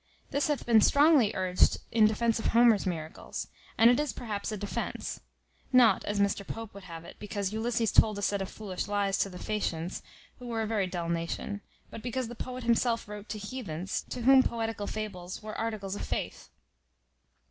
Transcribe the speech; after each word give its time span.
This 0.31 0.47
hath 0.47 0.65
been 0.65 0.81
strongly 0.81 1.29
urged 1.35 1.77
in 1.91 2.07
defence 2.07 2.39
of 2.39 2.47
Homer's 2.47 2.87
miracles; 2.87 3.47
and 3.77 3.87
it 3.87 3.99
is 3.99 4.13
perhaps 4.13 4.51
a 4.51 4.57
defence; 4.57 5.19
not, 5.71 6.03
as 6.05 6.19
Mr 6.19 6.41
Pope 6.43 6.73
would 6.73 6.85
have 6.85 7.05
it, 7.05 7.17
because 7.19 7.53
Ulysses 7.53 7.91
told 7.91 8.17
a 8.17 8.23
set 8.23 8.41
of 8.41 8.49
foolish 8.49 8.87
lies 8.87 9.19
to 9.19 9.29
the 9.29 9.37
Phaeacians, 9.37 10.01
who 10.39 10.47
were 10.47 10.63
a 10.63 10.65
very 10.65 10.87
dull 10.87 11.07
nation; 11.09 11.61
but 11.91 12.01
because 12.01 12.29
the 12.29 12.33
poet 12.33 12.63
himself 12.63 13.07
wrote 13.07 13.29
to 13.29 13.37
heathens, 13.37 14.03
to 14.09 14.23
whom 14.23 14.41
poetical 14.41 14.87
fables 14.87 15.43
were 15.43 15.55
articles 15.55 15.95
of 15.95 16.01
faith. 16.03 16.49